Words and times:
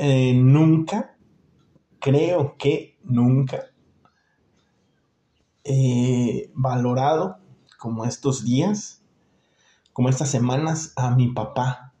eh, 0.00 0.32
nunca, 0.32 1.16
creo 1.98 2.56
que 2.56 2.96
nunca 3.02 3.66
he 5.64 6.52
valorado 6.54 7.38
como 7.78 8.04
estos 8.04 8.44
días, 8.44 9.02
como 9.92 10.08
estas 10.08 10.30
semanas 10.30 10.92
a 10.94 11.10
mi 11.16 11.26
papá. 11.32 11.94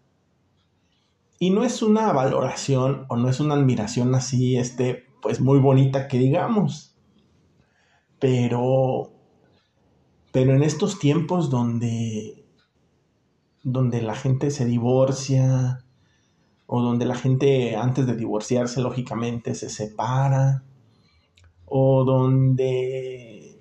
Y 1.40 1.50
no 1.50 1.64
es 1.64 1.82
una 1.82 2.12
valoración 2.12 3.04
o 3.08 3.16
no 3.16 3.28
es 3.28 3.40
una 3.40 3.54
admiración 3.54 4.14
así, 4.14 4.56
este, 4.56 5.06
pues 5.20 5.40
muy 5.40 5.58
bonita 5.58 6.06
que 6.06 6.18
digamos. 6.18 6.96
Pero, 8.20 9.10
pero 10.30 10.54
en 10.54 10.62
estos 10.62 11.00
tiempos 11.00 11.50
donde, 11.50 12.44
donde 13.64 14.02
la 14.02 14.14
gente 14.14 14.52
se 14.52 14.66
divorcia, 14.66 15.84
o 16.70 16.82
donde 16.82 17.06
la 17.06 17.14
gente 17.14 17.76
antes 17.76 18.06
de 18.06 18.14
divorciarse 18.14 18.82
lógicamente 18.82 19.54
se 19.54 19.70
separa, 19.70 20.64
o 21.64 22.04
donde 22.04 23.58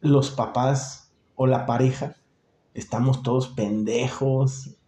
los 0.00 0.30
papás 0.30 1.12
o 1.34 1.46
la 1.46 1.66
pareja 1.66 2.16
estamos 2.72 3.22
todos 3.22 3.48
pendejos. 3.48 4.78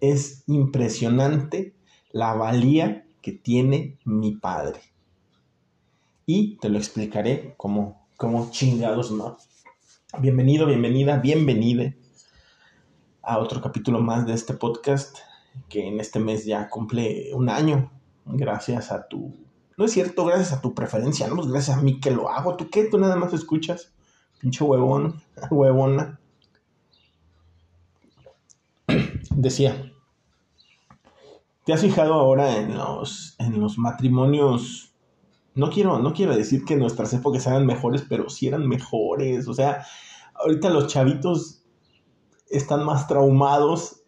Es 0.00 0.42
impresionante 0.48 1.76
la 2.10 2.34
valía 2.34 3.06
que 3.20 3.30
tiene 3.30 4.00
mi 4.04 4.32
padre. 4.32 4.80
Y 6.26 6.56
te 6.56 6.68
lo 6.68 6.78
explicaré 6.78 7.54
como, 7.56 8.08
como 8.16 8.50
chingados 8.50 9.12
no. 9.12 9.36
Bienvenido, 10.18 10.66
bienvenida, 10.66 11.18
bienvenida 11.18 11.94
a 13.22 13.38
otro 13.38 13.62
capítulo 13.62 14.00
más 14.00 14.26
de 14.26 14.32
este 14.32 14.54
podcast 14.54 15.18
que 15.68 15.86
en 15.88 16.00
este 16.00 16.20
mes 16.20 16.44
ya 16.44 16.68
cumple 16.68 17.30
un 17.34 17.48
año, 17.48 17.90
gracias 18.24 18.92
a 18.92 19.08
tu... 19.08 19.34
No 19.76 19.86
es 19.86 19.92
cierto, 19.92 20.24
gracias 20.24 20.52
a 20.52 20.60
tu 20.60 20.74
preferencia, 20.74 21.26
no, 21.28 21.36
pues 21.36 21.48
gracias 21.48 21.78
a 21.78 21.82
mí 21.82 21.98
que 21.98 22.10
lo 22.10 22.28
hago. 22.28 22.56
¿Tú 22.56 22.68
qué? 22.70 22.84
¿Tú 22.84 22.98
nada 22.98 23.16
más 23.16 23.32
escuchas? 23.32 23.92
Pinche 24.38 24.64
huevón, 24.64 25.22
huevona. 25.50 26.20
Decía, 29.30 29.92
¿te 31.64 31.72
has 31.72 31.80
fijado 31.80 32.14
ahora 32.14 32.58
en 32.58 32.74
los, 32.74 33.34
en 33.38 33.60
los 33.60 33.78
matrimonios? 33.78 34.94
No 35.54 35.70
quiero, 35.70 35.98
no 35.98 36.12
quiero 36.12 36.36
decir 36.36 36.64
que 36.64 36.76
nuestras 36.76 37.12
épocas 37.12 37.46
eran 37.46 37.66
mejores, 37.66 38.04
pero 38.08 38.28
sí 38.28 38.48
eran 38.48 38.68
mejores. 38.68 39.48
O 39.48 39.54
sea, 39.54 39.86
ahorita 40.34 40.70
los 40.70 40.86
chavitos 40.86 41.62
están 42.50 42.84
más 42.84 43.06
traumados 43.06 44.01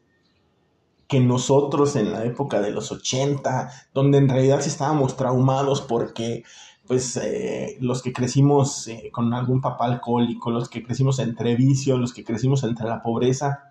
que 1.08 1.20
nosotros 1.20 1.96
en 1.96 2.12
la 2.12 2.24
época 2.24 2.60
de 2.60 2.70
los 2.70 2.90
80, 2.92 3.70
donde 3.92 4.18
en 4.18 4.28
realidad 4.28 4.60
sí 4.60 4.68
estábamos 4.68 5.16
traumados 5.16 5.80
porque 5.82 6.44
pues 6.86 7.16
eh, 7.16 7.76
los 7.80 8.02
que 8.02 8.12
crecimos 8.12 8.88
eh, 8.88 9.10
con 9.12 9.32
algún 9.32 9.60
papá 9.60 9.86
alcohólico, 9.86 10.50
los 10.50 10.68
que 10.68 10.82
crecimos 10.82 11.18
entre 11.18 11.56
vicios, 11.56 11.98
los 11.98 12.12
que 12.12 12.24
crecimos 12.24 12.62
entre 12.64 12.86
la 12.86 13.02
pobreza, 13.02 13.70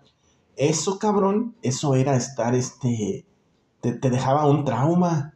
eso 0.56 0.98
cabrón, 0.98 1.56
eso 1.62 1.94
era 1.94 2.16
estar 2.16 2.54
este, 2.54 3.26
te, 3.80 3.92
te 3.92 4.10
dejaba 4.10 4.46
un 4.46 4.64
trauma. 4.64 5.34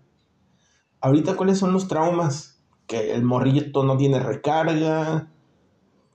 Ahorita 1.01 1.37
cuáles 1.37 1.59
son 1.59 1.73
los 1.73 1.89
traumas? 1.89 2.61
Que 2.87 3.13
el 3.13 3.23
morrito 3.23 3.85
no 3.85 3.97
tiene 3.97 4.19
recarga, 4.19 5.31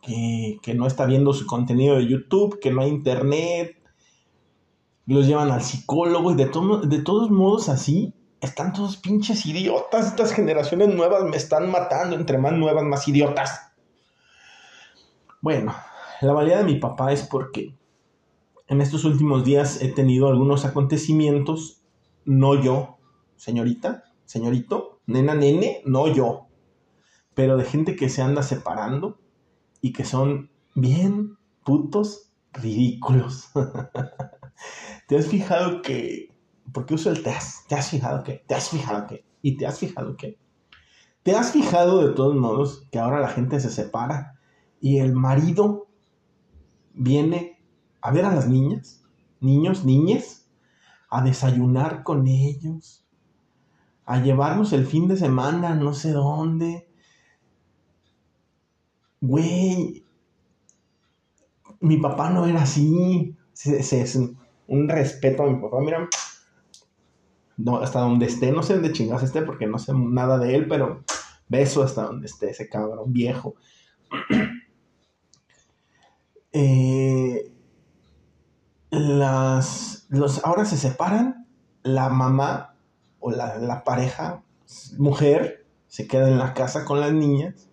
que, 0.02 0.60
que 0.62 0.74
no 0.74 0.86
está 0.86 1.06
viendo 1.06 1.34
su 1.34 1.46
contenido 1.46 1.96
de 1.96 2.08
YouTube, 2.08 2.60
que 2.60 2.72
no 2.72 2.82
hay 2.82 2.90
internet, 2.90 3.78
los 5.06 5.28
llevan 5.28 5.52
al 5.52 5.62
psicólogo 5.62 6.32
y 6.32 6.36
de, 6.36 6.50
de 6.86 7.02
todos 7.02 7.30
modos 7.30 7.70
así 7.70 8.14
están 8.44 8.74
todos 8.74 8.98
pinches 8.98 9.46
idiotas. 9.46 10.08
Estas 10.08 10.34
generaciones 10.34 10.94
nuevas 10.94 11.24
me 11.24 11.38
están 11.38 11.72
matando. 11.72 12.16
Entre 12.16 12.38
más 12.38 12.54
nuevas, 12.54 12.84
más 12.84 13.08
idiotas. 13.08 13.72
Bueno, 15.42 15.74
la 16.22 16.34
valía 16.34 16.58
de 16.58 16.66
mi 16.66 16.76
papá 16.76 17.12
es 17.12 17.24
porque 17.24 17.78
en 18.68 18.82
estos 18.82 19.06
últimos 19.06 19.44
días 19.44 19.82
he 19.82 19.90
tenido 19.90 20.28
algunos 20.28 20.66
acontecimientos. 20.66 21.82
No 22.26 22.62
yo, 22.62 22.98
señorita, 23.36 24.06
señorito, 24.26 25.02
nena, 25.06 25.36
nene, 25.36 25.82
no 25.86 26.08
yo. 26.08 26.48
Pero 27.34 27.58
de 27.58 27.66
gente 27.66 27.96
que 27.96 28.10
se 28.10 28.22
anda 28.22 28.44
separando 28.44 29.20
y 29.82 29.92
que 29.92 30.06
son 30.06 30.52
bien 30.76 31.38
putos 31.64 32.32
ridículos. 32.54 33.50
¿Te 35.08 35.18
has 35.18 35.28
fijado 35.28 35.82
que... 35.82 36.34
¿Por 36.72 36.86
qué 36.86 36.94
uso 36.94 37.10
el 37.10 37.24
te? 37.24 37.34
¿Te 37.68 37.76
has 37.76 37.90
fijado 37.90 38.24
que? 38.24 38.44
¿Te 38.48 38.56
has 38.56 38.70
fijado 38.70 39.08
que? 39.08 39.26
¿Y 39.42 39.58
te 39.58 39.68
has 39.68 39.80
fijado 39.80 40.16
que? 40.16 40.40
¿Te 41.24 41.36
has 41.36 41.52
fijado 41.52 42.06
de 42.06 42.14
todos 42.14 42.36
modos 42.36 42.88
que 42.92 43.00
ahora 43.00 43.20
la 43.20 43.30
gente 43.30 43.60
se 43.60 43.70
separa 43.70 44.40
y 44.82 45.00
el 45.00 45.14
marido 45.14 45.88
viene 46.94 47.62
a 48.02 48.12
ver 48.12 48.26
a 48.26 48.36
las 48.36 48.48
niñas, 48.48 49.06
niños, 49.40 49.86
niñas, 49.86 50.50
a 51.10 51.22
desayunar 51.24 52.04
con 52.04 52.28
ellos, 52.28 53.06
a 54.06 54.20
llevarnos 54.22 54.74
el 54.74 54.86
fin 54.86 55.08
de 55.08 55.16
semana 55.16 55.76
no 55.76 55.94
sé 55.94 56.12
dónde? 56.12 56.90
Güey, 59.22 60.04
mi 61.80 61.98
papá 61.98 62.30
no 62.30 62.46
era 62.46 62.64
así. 62.64 63.38
Se, 63.54 63.82
un 64.68 64.90
respeto 64.90 65.44
a 65.44 65.48
mi 65.48 65.62
papá, 65.62 65.80
mira, 65.82 66.08
no, 67.58 67.78
hasta 67.78 68.00
donde 68.00 68.26
esté, 68.26 68.52
no 68.52 68.64
sé 68.64 68.74
dónde 68.74 68.92
chingados 68.92 69.24
esté 69.24 69.42
porque 69.42 69.68
no 69.68 69.78
sé 69.80 69.94
nada 69.94 70.38
de 70.38 70.56
él, 70.56 70.68
pero 70.68 71.04
beso 71.48 71.84
hasta 71.84 72.04
donde 72.04 72.28
esté 72.28 72.50
ese 72.50 72.70
cabrón 72.70 73.12
viejo. 73.14 73.56
Eh, 76.56 77.52
las, 78.92 80.06
los, 80.10 80.46
ahora 80.46 80.66
se 80.66 80.78
separan, 80.78 81.48
la 81.82 82.10
mamá 82.10 82.76
o 83.20 83.32
la, 83.32 83.58
la 83.58 83.84
pareja, 83.84 84.44
mujer, 85.00 85.66
se 85.88 86.06
queda 86.06 86.28
en 86.28 86.38
la 86.38 86.54
casa 86.54 86.86
con 86.86 87.00
las 87.00 87.12
niñas, 87.12 87.72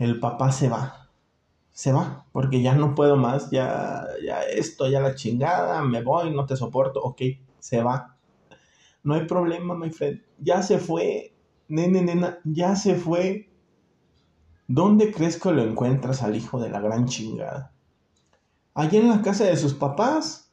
el 0.00 0.18
papá 0.18 0.50
se 0.50 0.68
va 0.68 1.05
se 1.76 1.92
va, 1.92 2.24
porque 2.32 2.62
ya 2.62 2.74
no 2.74 2.94
puedo 2.94 3.16
más, 3.16 3.50
ya, 3.50 4.06
ya 4.24 4.40
esto, 4.44 4.88
ya 4.88 4.98
la 4.98 5.14
chingada, 5.14 5.82
me 5.82 6.02
voy, 6.02 6.34
no 6.34 6.46
te 6.46 6.56
soporto, 6.56 7.02
ok, 7.02 7.20
se 7.58 7.82
va. 7.82 8.16
No 9.02 9.12
hay 9.12 9.26
problema, 9.26 9.74
my 9.74 9.90
friend, 9.90 10.22
ya 10.38 10.62
se 10.62 10.78
fue, 10.78 11.36
nene, 11.68 12.00
nena, 12.00 12.38
ya 12.44 12.76
se 12.76 12.94
fue. 12.94 13.50
¿Dónde 14.66 15.12
crees 15.12 15.38
que 15.38 15.52
lo 15.52 15.62
encuentras 15.62 16.22
al 16.22 16.34
hijo 16.34 16.58
de 16.58 16.70
la 16.70 16.80
gran 16.80 17.04
chingada? 17.04 17.74
Allí 18.72 18.96
en 18.96 19.10
la 19.10 19.20
casa 19.20 19.44
de 19.44 19.56
sus 19.58 19.74
papás. 19.74 20.50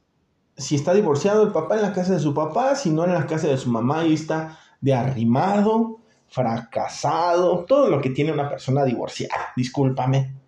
Si 0.58 0.76
está 0.76 0.94
divorciado 0.94 1.44
el 1.44 1.54
papá 1.54 1.76
en 1.76 1.84
la 1.84 1.94
casa 1.94 2.14
de 2.14 2.20
su 2.20 2.34
papá, 2.34 2.76
si 2.76 2.90
no 2.90 3.06
en 3.06 3.14
la 3.14 3.28
casa 3.28 3.48
de 3.48 3.58
su 3.58 3.72
mamá, 3.72 4.02
ahí 4.02 4.14
está 4.14 4.60
de 4.82 4.94
arrimado, 4.94 6.02
fracasado, 6.28 7.64
todo 7.64 7.88
lo 7.88 8.02
que 8.02 8.10
tiene 8.10 8.34
una 8.34 8.50
persona 8.50 8.84
divorciada, 8.84 9.54
discúlpame. 9.56 10.43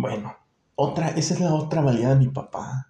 Bueno, 0.00 0.36
otra, 0.76 1.08
esa 1.08 1.34
es 1.34 1.40
la 1.40 1.52
otra 1.52 1.80
valía 1.82 2.10
de 2.10 2.14
mi 2.14 2.28
papá. 2.28 2.86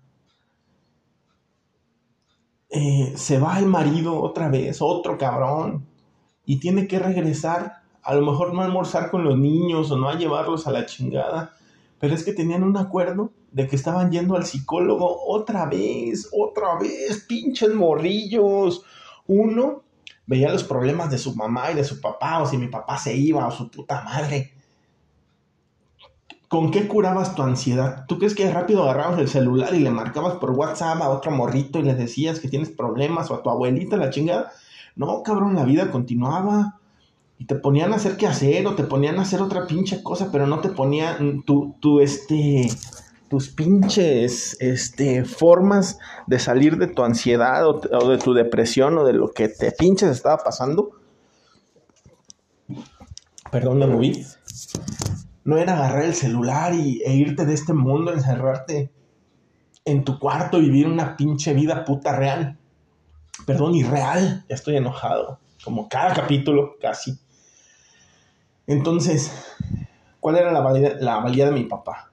Eh, 2.69 3.15
se 3.17 3.39
va 3.39 3.59
el 3.59 3.65
marido 3.65 4.21
otra 4.21 4.51
vez, 4.51 4.83
otro 4.83 5.17
cabrón, 5.17 5.87
y 6.45 6.61
tiene 6.61 6.87
que 6.87 6.99
regresar, 6.99 7.77
a 8.03 8.15
lo 8.15 8.27
mejor 8.27 8.53
no 8.53 8.61
almorzar 8.61 9.11
con 9.11 9.25
los 9.25 9.39
niños 9.39 9.91
o 9.91 9.97
no 9.97 10.11
a 10.11 10.19
llevarlos 10.19 10.67
a 10.67 10.71
la 10.71 10.85
chingada, 10.85 11.55
pero 11.99 12.15
es 12.15 12.25
que 12.25 12.35
tenían 12.35 12.63
un 12.63 12.77
acuerdo 12.77 13.33
de 13.53 13.67
que 13.67 13.77
estaban 13.77 14.13
yendo 14.13 14.37
al 14.37 14.45
psicólogo 14.45 15.27
otra 15.27 15.65
vez, 15.65 16.29
otra 16.31 16.79
vez, 16.79 17.25
pinches 17.27 17.73
morrillos. 17.73 18.85
Uno 19.27 19.83
veía 20.27 20.53
los 20.53 20.63
problemas 20.63 21.11
de 21.11 21.17
su 21.17 21.35
mamá 21.35 21.71
y 21.71 21.77
de 21.77 21.85
su 21.85 22.03
papá, 22.03 22.43
o 22.43 22.47
si 22.47 22.59
mi 22.59 22.69
papá 22.69 22.99
se 22.99 23.17
iba, 23.17 23.47
o 23.47 23.51
su 23.51 23.71
puta 23.71 24.03
madre. 24.03 24.58
¿Con 26.49 26.71
qué 26.71 26.89
curabas 26.89 27.35
tu 27.35 27.43
ansiedad? 27.43 28.07
¿Tú 28.09 28.17
crees 28.17 28.35
que 28.35 28.51
rápido 28.51 28.83
agarrabas 28.83 29.19
el 29.19 29.29
celular 29.29 29.75
y 29.75 29.81
le 29.81 29.91
marcabas 29.91 30.35
por 30.37 30.53
WhatsApp 30.53 31.03
a 31.03 31.11
otro 31.11 31.31
morrito 31.31 31.79
y 31.79 31.83
le 31.83 31.95
decías 31.95 32.41
que 32.41 32.49
tienes 32.49 32.71
problemas 32.71 33.31
o 33.31 33.35
a 33.35 33.43
tu 33.43 33.51
abuelita 33.51 33.99
la 33.99 34.09
chingada? 34.09 34.53
No, 34.97 35.23
cabrón, 35.23 35.55
la 35.55 35.65
vida 35.65 35.91
continuaba. 35.91 36.81
Y 37.39 37.45
te 37.45 37.55
ponían 37.55 37.93
a 37.93 37.97
hacer 37.97 38.17
qué 38.17 38.27
hacer 38.27 38.67
o 38.67 38.75
te 38.75 38.83
ponían 38.83 39.19
a 39.19 39.23
hacer 39.23 39.43
otra 39.43 39.67
pinche 39.67 40.03
cosa, 40.03 40.33
pero 40.33 40.47
no 40.47 40.61
te 40.61 40.71
ponían 40.71 41.43
tu, 41.43 41.77
tu, 41.81 42.01
este, 42.01 42.69
tus 43.29 43.51
pinches, 43.51 44.57
este, 44.59 45.25
formas 45.25 45.99
de 46.27 46.39
salir 46.39 46.79
de 46.79 46.89
tu 46.89 47.03
ansiedad 47.05 47.65
o, 47.67 47.81
o 47.93 48.09
de 48.09 48.19
tu 48.19 48.33
depresión 48.33 48.97
o 48.97 49.05
de 49.05 49.13
lo 49.13 49.33
que 49.33 49.49
te 49.49 49.71
pinches 49.71 50.11
estaba 50.11 50.39
pasando. 50.39 50.93
Perdón, 53.53 53.79
me 53.79 53.87
moví 53.87 54.25
no 55.49 55.57
era 55.57 55.79
agarrar 55.79 56.05
el 56.05 56.15
celular 56.15 56.75
y, 56.75 57.01
e 57.07 57.15
irte 57.15 57.47
de 57.47 57.55
este 57.55 57.73
mundo, 57.73 58.13
encerrarte 58.13 58.93
en 59.87 60.05
tu 60.05 60.19
cuarto 60.19 60.59
vivir 60.59 60.87
una 60.87 61.17
pinche 61.17 61.55
vida 61.55 61.87
puta 61.87 62.15
real. 62.15 62.59
Perdón, 63.47 63.75
irreal. 63.75 64.45
Ya 64.47 64.55
estoy 64.55 64.77
enojado. 64.77 65.41
Como 65.65 65.89
cada 65.89 66.13
capítulo, 66.13 66.75
casi. 66.79 67.19
Entonces, 68.67 69.33
¿cuál 70.21 70.37
era 70.37 70.53
la 70.53 70.61
valía, 70.61 70.97
la 71.01 71.17
valía 71.21 71.47
de 71.47 71.53
mi 71.53 71.65
papá? 71.65 72.13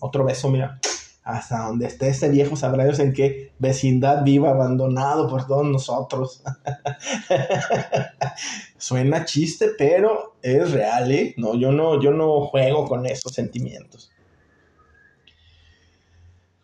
Otro 0.00 0.24
beso, 0.24 0.48
mira 0.48 0.80
hasta 1.22 1.66
donde 1.66 1.86
esté 1.86 2.08
ese 2.08 2.30
viejo 2.30 2.56
sabrá 2.56 2.84
Dios 2.84 2.98
en 2.98 3.12
qué 3.12 3.52
vecindad 3.58 4.24
viva 4.24 4.50
abandonado 4.50 5.28
por 5.28 5.46
todos 5.46 5.66
nosotros. 5.66 6.42
Suena 8.78 9.26
chiste, 9.26 9.68
pero 9.76 10.29
es 10.42 10.72
real, 10.72 11.10
¿eh? 11.10 11.34
No, 11.36 11.54
yo 11.54 11.72
no, 11.72 12.00
yo 12.00 12.12
no 12.12 12.40
juego 12.42 12.86
con 12.86 13.06
esos 13.06 13.32
sentimientos. 13.32 14.10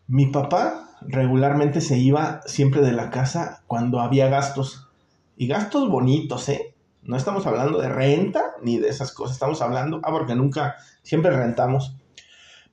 Mi 0.06 0.26
papá 0.26 0.96
regularmente 1.00 1.80
se 1.80 1.98
iba 1.98 2.40
siempre 2.46 2.80
de 2.80 2.92
la 2.92 3.10
casa 3.10 3.62
cuando 3.66 4.00
había 4.00 4.28
gastos. 4.28 4.88
Y 5.36 5.48
gastos 5.48 5.88
bonitos, 5.90 6.48
¿eh? 6.48 6.74
No 7.02 7.16
estamos 7.16 7.46
hablando 7.46 7.78
de 7.78 7.88
renta 7.88 8.54
ni 8.62 8.78
de 8.78 8.88
esas 8.88 9.12
cosas. 9.12 9.34
Estamos 9.34 9.62
hablando, 9.62 10.00
ah, 10.02 10.10
porque 10.10 10.34
nunca, 10.34 10.76
siempre 11.02 11.30
rentamos. 11.30 11.96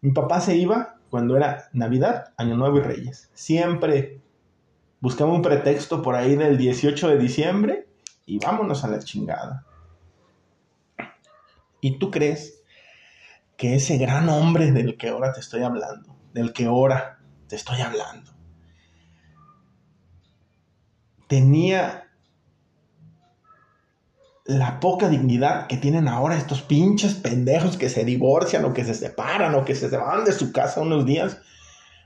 Mi 0.02 0.12
papá 0.12 0.42
se 0.42 0.56
iba 0.56 0.96
cuando 1.10 1.38
era 1.38 1.70
Navidad, 1.74 2.34
Año 2.38 2.56
Nuevo 2.56 2.78
y 2.78 2.82
Reyes. 2.82 3.30
Siempre 3.34 4.22
buscaba 5.00 5.34
un 5.34 5.42
pretexto 5.42 6.02
por 6.02 6.16
ahí 6.16 6.36
del 6.36 6.58
18 6.58 7.10
de 7.10 7.18
diciembre 7.18 7.88
y 8.26 8.40
vámonos 8.40 8.84
a 8.84 8.88
la 8.88 9.00
chingada. 9.00 9.66
¿Y 11.84 12.00
tú 12.00 12.12
crees 12.12 12.64
que 13.58 13.76
ese 13.76 13.98
gran 13.98 14.30
hombre 14.30 14.72
del 14.72 14.96
que 14.96 15.10
ahora 15.10 15.34
te 15.34 15.42
estoy 15.42 15.64
hablando, 15.64 16.16
del 16.34 16.54
que 16.54 16.64
ahora 16.64 17.20
te 17.50 17.58
estoy 17.58 17.82
hablando, 17.82 18.32
tenía 21.28 22.10
la 24.46 24.80
poca 24.80 25.10
dignidad 25.10 25.68
que 25.68 25.76
tienen 25.76 26.08
ahora 26.08 26.38
estos 26.38 26.62
pinches 26.62 27.16
pendejos 27.16 27.76
que 27.76 27.90
se 27.90 28.06
divorcian 28.06 28.64
o 28.64 28.74
que 28.74 28.86
se 28.86 28.94
separan 28.94 29.54
o 29.54 29.66
que 29.66 29.76
se 29.76 29.90
van 29.90 30.24
de 30.24 30.32
su 30.32 30.54
casa 30.54 30.80
unos 30.80 31.06
días. 31.06 31.42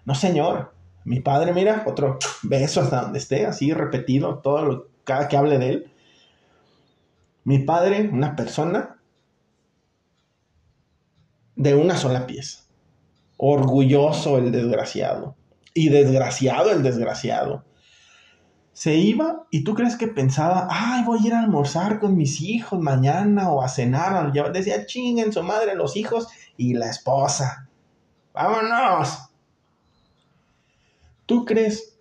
No, 0.05 0.15
señor. 0.15 0.73
Mi 1.03 1.19
padre, 1.19 1.53
mira, 1.53 1.83
otro 1.85 2.17
beso 2.41 2.81
hasta 2.81 3.01
donde 3.01 3.19
esté, 3.19 3.45
así 3.45 3.73
repetido, 3.73 4.39
todo 4.39 4.65
lo, 4.65 4.87
cada 5.03 5.27
que 5.27 5.37
hable 5.37 5.59
de 5.59 5.69
él. 5.69 5.93
Mi 7.43 7.59
padre, 7.59 8.09
una 8.11 8.35
persona 8.35 8.96
de 11.57 11.75
una 11.75 11.97
sola 11.97 12.25
pieza. 12.25 12.63
Orgulloso 13.35 14.37
el 14.37 14.51
desgraciado. 14.51 15.35
Y 15.73 15.89
desgraciado 15.89 16.71
el 16.71 16.81
desgraciado 16.81 17.67
se 18.77 18.93
iba 18.93 19.47
y 19.49 19.63
tú 19.63 19.73
crees 19.73 19.95
que 19.95 20.07
pensaba, 20.07 20.67
ay, 20.69 21.03
voy 21.03 21.17
a 21.17 21.25
ir 21.25 21.33
a 21.33 21.39
almorzar 21.39 21.99
con 21.99 22.15
mis 22.15 22.41
hijos 22.41 22.79
mañana 22.79 23.49
o 23.49 23.63
a 23.63 23.69
cenar. 23.69 24.31
Decía, 24.53 24.85
chinguen 24.85 25.33
su 25.33 25.41
madre 25.41 25.73
los 25.73 25.97
hijos 25.97 26.27
y 26.57 26.75
la 26.75 26.87
esposa. 26.87 27.67
Vámonos. 28.35 29.31
¿Tú 31.25 31.43
crees 31.43 31.96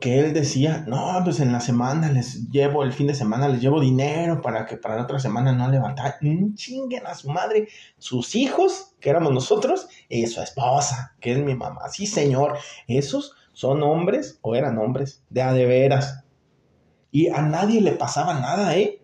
que 0.00 0.20
él 0.20 0.34
decía, 0.34 0.84
no, 0.86 1.20
pues 1.24 1.40
en 1.40 1.50
la 1.50 1.60
semana 1.60 2.10
les 2.12 2.50
llevo, 2.50 2.82
el 2.82 2.92
fin 2.92 3.06
de 3.06 3.14
semana 3.14 3.48
les 3.48 3.60
llevo 3.60 3.80
dinero 3.80 4.42
para 4.42 4.66
que 4.66 4.76
para 4.76 4.96
la 4.96 5.02
otra 5.02 5.18
semana 5.18 5.52
no 5.52 5.70
levantar? 5.70 6.16
Mm, 6.20 6.54
chinguen 6.54 7.06
a 7.06 7.14
su 7.14 7.30
madre, 7.30 7.68
sus 7.96 8.36
hijos, 8.36 8.94
que 9.00 9.10
éramos 9.10 9.32
nosotros, 9.32 9.88
y 10.08 10.26
su 10.26 10.42
esposa, 10.42 11.16
que 11.20 11.32
es 11.32 11.38
mi 11.38 11.54
mamá. 11.54 11.88
Sí, 11.88 12.06
señor, 12.06 12.58
esos 12.86 13.34
son 13.52 13.82
hombres 13.82 14.38
o 14.42 14.54
eran 14.54 14.78
hombres 14.78 15.24
de 15.30 15.42
a 15.42 15.52
de 15.52 15.66
veras. 15.66 16.24
Y 17.10 17.28
a 17.28 17.40
nadie 17.40 17.80
le 17.80 17.92
pasaba 17.92 18.34
nada, 18.34 18.76
¿eh? 18.76 19.00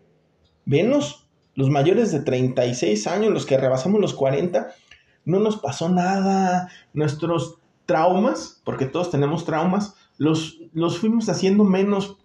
Venos, 0.66 1.28
los 1.54 1.70
mayores 1.70 2.12
de 2.12 2.20
36 2.20 3.06
años, 3.06 3.32
los 3.32 3.46
que 3.46 3.56
rebasamos 3.56 4.00
los 4.00 4.12
40, 4.12 4.68
no 5.24 5.40
nos 5.40 5.56
pasó 5.56 5.88
nada. 5.88 6.68
Nuestros 6.92 7.58
traumas, 7.86 8.60
porque 8.64 8.86
todos 8.86 9.10
tenemos 9.10 9.44
traumas, 9.44 9.94
los, 10.16 10.60
los 10.72 10.98
fuimos 10.98 11.28
haciendo 11.28 11.64
menos 11.64 12.18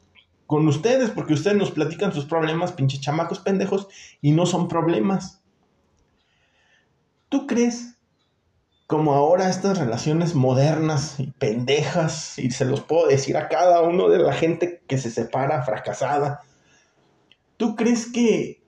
con 0.48 0.68
ustedes, 0.68 1.12
porque 1.12 1.34
ustedes 1.34 1.58
nos 1.58 1.72
platican 1.72 2.14
sus 2.14 2.26
problemas, 2.26 2.72
pinche 2.72 3.00
chamacos 3.00 3.40
pendejos, 3.40 3.88
y 4.22 4.32
no 4.32 4.46
son 4.46 4.68
problemas. 4.68 5.42
¿Tú 7.30 7.46
crees 7.46 8.00
como 8.90 9.14
ahora 9.14 9.52
estas 9.52 9.78
relaciones 9.78 10.34
modernas 10.34 11.20
y 11.20 11.28
pendejas, 11.28 12.40
y 12.40 12.50
se 12.50 12.66
los 12.66 12.82
puedo 12.82 13.06
decir 13.06 13.38
a 13.38 13.48
cada 13.48 13.84
uno 13.84 14.10
de 14.10 14.18
la 14.18 14.34
gente 14.34 14.82
que 14.88 14.98
se 14.98 15.12
separa 15.12 15.62
fracasada, 15.62 16.42
¿tú 17.58 17.76
crees 17.76 18.12
que 18.12 18.64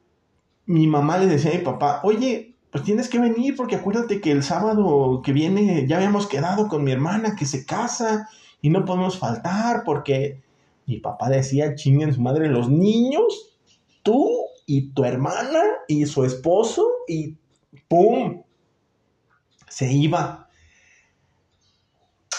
mi 0.68 0.86
mamá 0.86 1.18
le 1.18 1.26
decía 1.26 1.50
a 1.50 1.56
mi 1.56 1.62
papá, 1.62 2.02
oye, 2.04 2.56
pues 2.70 2.84
tienes 2.84 3.10
que 3.10 3.18
venir 3.18 3.56
porque 3.56 3.78
acuérdate 3.78 4.22
que 4.22 4.32
el 4.32 4.44
sábado 4.44 5.24
que 5.24 5.34
viene 5.34 5.88
ya 5.88 5.98
habíamos 5.98 6.28
quedado 6.28 6.68
con 6.68 6.84
mi 6.84 6.92
hermana 6.92 7.36
que 7.36 7.48
se 7.48 7.66
casa 7.66 8.30
y 8.62 8.70
no 8.70 8.86
podemos 8.86 9.18
faltar 9.18 9.84
porque 9.84 10.44
mi 10.86 11.00
papá 11.00 11.30
decía, 11.30 11.76
chinguen 11.76 12.14
su 12.14 12.22
madre, 12.22 12.48
los 12.48 12.70
niños, 12.70 13.58
tú 14.04 14.46
y 14.66 14.92
tu 14.94 15.04
hermana 15.04 15.62
y 15.88 16.06
su 16.06 16.24
esposo 16.24 16.88
y 17.08 17.38
¡pum! 17.88 18.44
se 19.72 19.92
iba. 19.92 20.50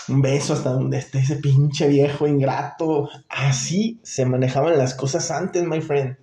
Un 0.08 0.20
beso 0.20 0.52
hasta 0.52 0.70
donde 0.70 0.98
esté 0.98 1.20
ese 1.20 1.36
pinche 1.36 1.88
viejo 1.88 2.26
ingrato. 2.26 3.08
Así 3.28 4.00
se 4.02 4.26
manejaban 4.26 4.76
las 4.76 4.94
cosas 4.94 5.30
antes, 5.30 5.64
my 5.64 5.80
friend. 5.80 6.16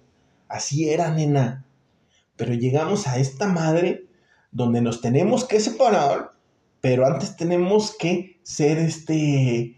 Así 0.48 0.90
era, 0.90 1.10
nena. 1.12 1.66
Pero 2.36 2.54
llegamos 2.54 3.08
a 3.08 3.18
esta 3.18 3.48
madre 3.48 4.08
donde 4.52 4.82
nos 4.82 5.02
tenemos 5.02 5.46
que 5.46 5.60
separar, 5.60 6.32
pero 6.82 7.06
antes 7.06 7.36
tenemos 7.36 7.96
que 7.98 8.40
ser 8.44 8.78
este... 8.78 9.76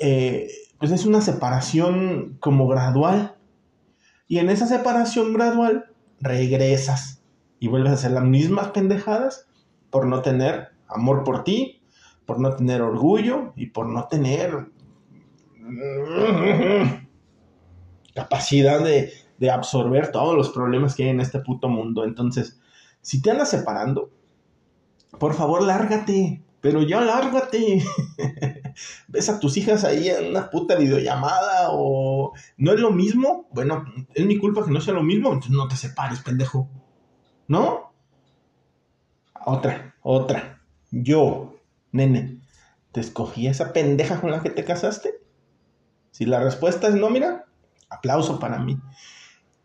Eh, 0.00 0.48
pues 0.78 0.92
es 0.92 1.06
una 1.06 1.20
separación 1.20 2.36
como 2.40 2.68
gradual. 2.68 3.36
Y 4.28 4.38
en 4.38 4.50
esa 4.50 4.66
separación 4.66 5.32
gradual 5.32 5.86
regresas 6.20 7.22
y 7.58 7.68
vuelves 7.68 7.92
a 7.92 7.94
hacer 7.94 8.10
las 8.12 8.24
mismas 8.24 8.68
pendejadas 8.68 9.46
por 9.90 10.06
no 10.06 10.22
tener 10.22 10.68
amor 10.88 11.24
por 11.24 11.44
ti, 11.44 11.82
por 12.24 12.40
no 12.40 12.54
tener 12.54 12.82
orgullo 12.82 13.52
y 13.56 13.66
por 13.66 13.88
no 13.88 14.08
tener 14.08 14.66
capacidad 18.14 18.82
de, 18.82 19.12
absorber 19.50 20.10
todos 20.10 20.34
los 20.34 20.50
problemas 20.50 20.94
que 20.94 21.04
hay 21.04 21.10
en 21.10 21.20
este 21.20 21.40
puto 21.40 21.68
mundo. 21.68 22.04
Entonces, 22.04 22.60
si 23.00 23.22
te 23.22 23.30
andas 23.30 23.50
separando, 23.50 24.10
por 25.18 25.34
favor, 25.34 25.62
lárgate. 25.62 26.42
Pero 26.60 26.82
ya 26.82 27.00
lárgate. 27.00 27.82
Ves 29.08 29.28
a 29.28 29.40
tus 29.40 29.56
hijas 29.56 29.84
ahí 29.84 30.08
en 30.08 30.26
una 30.26 30.50
puta 30.50 30.76
videollamada 30.76 31.68
o 31.70 32.32
no 32.56 32.72
es 32.72 32.80
lo 32.80 32.90
mismo. 32.90 33.48
Bueno, 33.52 33.84
es 34.14 34.26
mi 34.26 34.38
culpa 34.38 34.64
que 34.64 34.70
no 34.70 34.80
sea 34.80 34.94
lo 34.94 35.02
mismo. 35.02 35.28
Entonces 35.28 35.52
no 35.52 35.68
te 35.68 35.76
separes, 35.76 36.20
pendejo. 36.20 36.68
¿No? 37.48 37.92
Otra, 39.44 39.94
otra. 40.02 40.62
Yo, 40.90 41.56
nene, 41.92 42.40
¿te 42.92 43.00
escogí 43.00 43.46
esa 43.46 43.72
pendeja 43.72 44.20
con 44.20 44.30
la 44.30 44.42
que 44.42 44.50
te 44.50 44.64
casaste? 44.64 45.14
Si 46.10 46.24
la 46.24 46.42
respuesta 46.42 46.88
es 46.88 46.94
no, 46.94 47.10
mira, 47.10 47.44
aplauso 47.88 48.38
para 48.38 48.58
mí. 48.58 48.78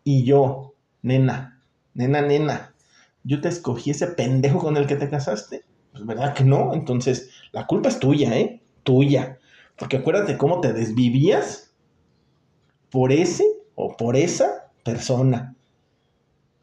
Y 0.04 0.24
yo, 0.24 0.74
nena, 1.02 1.62
nena, 1.94 2.22
nena, 2.22 2.74
¿yo 3.24 3.40
te 3.40 3.48
escogí 3.48 3.90
ese 3.90 4.08
pendejo 4.08 4.58
con 4.58 4.76
el 4.76 4.86
que 4.86 4.96
te 4.96 5.08
casaste? 5.08 5.64
Pues 5.92 6.06
verdad 6.06 6.34
que 6.34 6.44
no, 6.44 6.74
entonces 6.74 7.30
la 7.52 7.66
culpa 7.66 7.88
es 7.88 7.98
tuya, 7.98 8.36
¿eh? 8.36 8.61
Tuya. 8.82 9.38
Porque 9.76 9.98
acuérdate 9.98 10.36
cómo 10.36 10.60
te 10.60 10.72
desvivías 10.72 11.72
por 12.90 13.12
ese 13.12 13.44
o 13.74 13.96
por 13.96 14.16
esa 14.16 14.70
persona. 14.84 15.54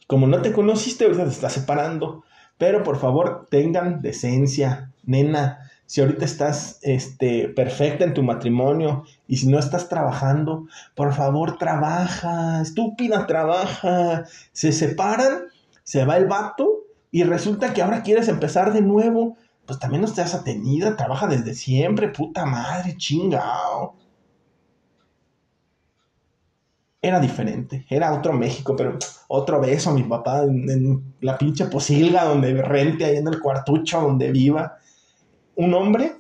Como 0.08 0.28
no 0.28 0.42
te 0.42 0.54
conociste, 0.54 1.06
ahorita 1.06 1.26
te 1.26 1.32
estás 1.32 1.54
separando. 1.54 2.24
Pero 2.58 2.84
por 2.84 2.98
favor, 2.98 3.48
tengan 3.50 4.02
decencia, 4.02 4.92
nena. 5.04 5.70
Si 5.86 6.02
ahorita 6.02 6.26
estás 6.26 6.80
este, 6.84 7.50
perfecta 7.50 8.04
en 8.04 8.14
tu 8.14 8.22
matrimonio 8.22 9.06
y 9.28 9.38
si 9.38 9.48
no 9.48 9.58
estás 9.58 9.90
trabajando, 9.90 10.68
por 10.94 11.14
favor 11.14 11.58
trabaja, 11.58 12.62
estúpida 12.62 13.26
trabaja. 13.26 14.26
Se 14.52 14.72
separan, 14.72 15.46
se 15.84 16.06
va 16.06 16.18
el 16.18 16.28
vato 16.28 16.84
y 17.12 17.24
resulta 17.24 17.74
que 17.74 17.82
ahora 17.82 18.04
quieres 18.04 18.28
empezar 18.28 18.72
de 18.74 18.82
nuevo. 18.82 19.38
Pues 19.70 19.78
también 19.78 20.02
no 20.02 20.08
estás 20.08 20.34
atenida, 20.34 20.98
trabaja 20.98 21.28
desde 21.28 21.54
siempre, 21.54 22.10
puta 22.10 22.44
madre, 22.44 22.98
chingao 22.98 23.94
era 27.00 27.20
diferente, 27.20 27.86
era 27.88 28.12
otro 28.12 28.34
México, 28.34 28.76
pero 28.76 28.98
otro 29.28 29.62
beso 29.62 29.92
a 29.92 29.94
mi 29.94 30.02
papá 30.02 30.42
en, 30.42 31.14
la 31.22 31.38
pinche 31.38 31.66
posilga 31.66 32.24
donde 32.24 32.60
rente, 32.64 33.06
ahí 33.06 33.18
en 33.18 33.28
el 33.28 33.40
cuartucho 33.40 34.02
donde 34.02 34.32
viva. 34.32 34.80
Un 35.56 35.76
hombre 35.76 36.16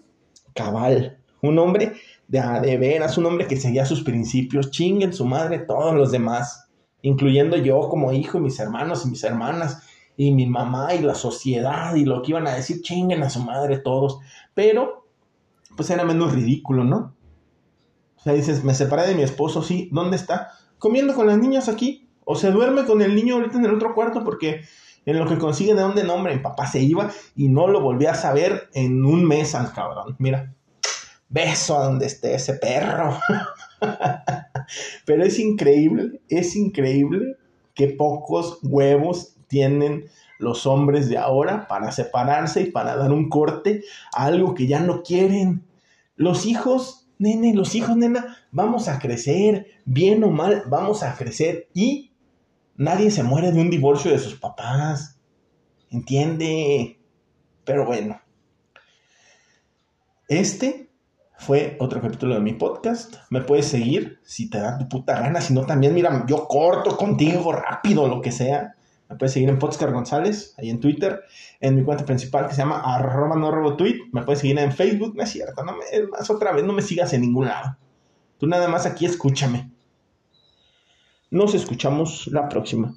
cabal, 0.53 1.17
Un 1.41 1.57
hombre 1.57 1.93
de, 2.27 2.41
de 2.61 2.77
veras, 2.77 3.17
un 3.17 3.25
hombre 3.25 3.47
que 3.47 3.57
seguía 3.57 3.83
sus 3.83 4.03
principios, 4.03 4.69
chinguen 4.69 5.11
su 5.11 5.25
madre 5.25 5.57
todos 5.57 5.95
los 5.95 6.11
demás, 6.11 6.69
incluyendo 7.01 7.57
yo 7.57 7.89
como 7.89 8.13
hijo 8.13 8.37
y 8.37 8.41
mis 8.41 8.59
hermanos 8.59 9.07
y 9.07 9.09
mis 9.09 9.23
hermanas 9.23 9.88
y 10.19 10.31
mi 10.31 10.47
mamá 10.47 10.93
y 10.93 10.99
la 10.99 11.15
sociedad 11.15 11.95
y 11.95 12.03
lo 12.03 12.21
que 12.21 12.31
iban 12.31 12.45
a 12.45 12.53
decir, 12.53 12.81
chinguen 12.81 13.23
a 13.23 13.29
su 13.29 13.41
madre 13.41 13.77
todos. 13.77 14.19
Pero, 14.53 15.07
pues 15.77 15.89
era 15.91 16.03
menos 16.03 16.33
ridículo, 16.33 16.83
¿no? 16.83 17.15
O 18.17 18.21
sea, 18.21 18.33
dices, 18.33 18.65
me 18.65 18.73
separé 18.73 19.07
de 19.07 19.15
mi 19.15 19.21
esposo, 19.23 19.63
sí, 19.63 19.87
¿dónde 19.93 20.17
está? 20.17 20.49
Comiendo 20.77 21.15
con 21.15 21.27
las 21.27 21.37
niñas 21.37 21.69
aquí. 21.69 22.09
O 22.25 22.35
se 22.35 22.51
duerme 22.51 22.83
con 22.83 23.01
el 23.01 23.15
niño 23.15 23.35
ahorita 23.35 23.59
en 23.59 23.65
el 23.65 23.73
otro 23.73 23.95
cuarto 23.95 24.25
porque 24.25 24.59
en 25.05 25.17
lo 25.17 25.25
que 25.25 25.37
consigue 25.37 25.73
de 25.73 25.81
dónde 25.81 26.03
nombre, 26.03 26.37
papá 26.39 26.67
se 26.67 26.81
iba 26.81 27.09
y 27.37 27.47
no 27.47 27.69
lo 27.69 27.79
volví 27.79 28.05
a 28.05 28.13
saber 28.13 28.67
en 28.73 29.05
un 29.05 29.25
mes 29.25 29.55
al 29.55 29.71
cabrón. 29.71 30.17
Mira, 30.19 30.53
beso 31.29 31.79
a 31.79 31.85
donde 31.85 32.07
esté 32.07 32.35
ese 32.35 32.55
perro. 32.55 33.17
Pero 35.05 35.23
es 35.23 35.39
increíble, 35.39 36.19
es 36.27 36.57
increíble 36.57 37.37
que 37.73 37.87
pocos 37.87 38.59
huevos 38.63 39.38
tienen 39.49 40.05
los 40.37 40.65
hombres 40.65 41.09
de 41.09 41.17
ahora 41.17 41.67
para 41.67 41.91
separarse 41.91 42.61
y 42.61 42.71
para 42.71 42.95
dar 42.95 43.11
un 43.11 43.27
corte 43.29 43.83
a 44.13 44.25
algo 44.25 44.53
que 44.53 44.67
ya 44.67 44.79
no 44.79 45.03
quieren. 45.03 45.65
Los 46.15 46.45
hijos, 46.45 47.09
nene, 47.17 47.53
los 47.53 47.75
hijos, 47.75 47.97
nena, 47.97 48.37
vamos 48.51 48.87
a 48.87 48.99
crecer, 48.99 49.67
bien 49.83 50.23
o 50.23 50.29
mal, 50.29 50.63
vamos 50.67 51.03
a 51.03 51.15
crecer 51.15 51.67
y 51.73 52.13
nadie 52.77 53.11
se 53.11 53.23
muere 53.23 53.51
de 53.51 53.59
un 53.59 53.69
divorcio 53.69 54.11
de 54.11 54.19
sus 54.19 54.35
papás. 54.35 55.19
¿Entiende? 55.91 56.99
Pero 57.65 57.85
bueno. 57.85 58.21
Este 60.29 60.89
fue 61.37 61.75
otro 61.79 62.01
capítulo 62.01 62.35
de 62.35 62.41
mi 62.41 62.53
podcast. 62.53 63.15
Me 63.29 63.41
puedes 63.41 63.65
seguir 63.65 64.19
si 64.23 64.49
te 64.49 64.59
da 64.59 64.77
tu 64.77 64.87
puta 64.87 65.19
gana. 65.19 65.41
Si 65.41 65.53
no, 65.53 65.65
también, 65.65 65.95
mira, 65.95 66.25
yo 66.27 66.47
corto 66.47 66.95
contigo 66.95 67.51
rápido, 67.51 68.07
lo 68.07 68.21
que 68.21 68.31
sea. 68.31 68.75
Me 69.09 69.15
puedes 69.15 69.33
seguir 69.33 69.49
en 69.49 69.57
Podscar 69.57 69.91
González, 69.91 70.53
ahí 70.57 70.69
en 70.69 70.79
Twitter, 70.79 71.21
en 71.59 71.75
mi 71.75 71.83
cuenta 71.83 72.05
principal 72.05 72.47
que 72.47 72.53
se 72.53 72.61
llama 72.61 72.79
arroba 72.79 73.35
no 73.35 73.49
robo 73.49 73.75
tweet. 73.75 74.01
Me 74.11 74.21
puedes 74.21 74.39
seguir 74.39 74.59
en 74.59 74.71
Facebook, 74.71 75.15
no 75.15 75.23
es 75.23 75.29
cierto, 75.29 75.63
no 75.63 75.73
me, 75.73 75.83
es 75.91 76.07
más 76.09 76.29
otra 76.29 76.51
vez, 76.51 76.63
no 76.63 76.73
me 76.73 76.83
sigas 76.83 77.11
en 77.13 77.21
ningún 77.21 77.47
lado. 77.47 77.75
Tú 78.37 78.47
nada 78.47 78.67
más 78.67 78.85
aquí 78.85 79.05
escúchame. 79.05 79.71
Nos 81.31 81.55
escuchamos 81.55 82.27
la 82.27 82.47
próxima. 82.47 82.95